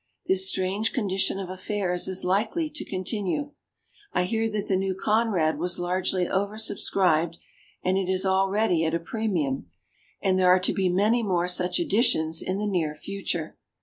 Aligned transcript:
This 0.25 0.49
strange 0.49 0.93
condi 0.93 1.19
tion 1.19 1.37
of 1.37 1.51
affairs 1.51 2.07
is 2.07 2.25
likely 2.25 2.71
to 2.71 2.83
continue. 2.83 3.51
I 4.13 4.23
hear 4.23 4.49
that 4.49 4.65
the 4.65 4.75
new 4.75 4.95
Conrad 4.99 5.59
was 5.59 5.77
largely 5.77 6.27
over 6.27 6.57
subscribed, 6.57 7.37
and 7.83 7.99
it 7.99 8.09
is 8.09 8.25
already 8.25 8.83
at 8.83 8.95
a 8.95 8.99
premiuHL 8.99 9.65
And 10.19 10.39
there 10.39 10.49
are 10.49 10.59
to 10.59 10.73
be 10.73 10.89
many 10.89 11.21
more 11.21 11.47
such 11.47 11.79
editions 11.79 12.41
in 12.41 12.57
the 12.57 12.65
near 12.65 12.95
future. 12.95 13.59